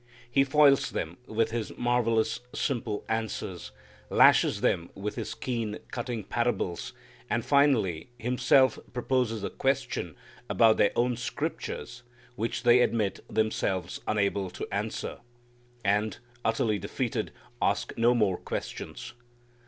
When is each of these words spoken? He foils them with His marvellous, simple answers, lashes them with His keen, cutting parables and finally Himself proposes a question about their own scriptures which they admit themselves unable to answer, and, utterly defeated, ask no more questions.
He 0.31 0.43
foils 0.43 0.89
them 0.89 1.17
with 1.27 1.51
His 1.51 1.77
marvellous, 1.77 2.39
simple 2.55 3.05
answers, 3.07 3.69
lashes 4.09 4.61
them 4.61 4.89
with 4.95 5.13
His 5.13 5.35
keen, 5.35 5.77
cutting 5.91 6.23
parables 6.23 6.93
and 7.29 7.45
finally 7.45 8.09
Himself 8.17 8.79
proposes 8.93 9.43
a 9.43 9.51
question 9.51 10.15
about 10.49 10.77
their 10.77 10.89
own 10.95 11.17
scriptures 11.17 12.01
which 12.35 12.63
they 12.63 12.79
admit 12.81 13.19
themselves 13.31 14.01
unable 14.07 14.49
to 14.49 14.67
answer, 14.71 15.19
and, 15.85 16.17
utterly 16.43 16.79
defeated, 16.79 17.29
ask 17.61 17.93
no 17.95 18.15
more 18.15 18.37
questions. 18.37 19.13